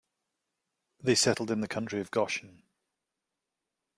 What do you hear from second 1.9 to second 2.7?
of Goshen.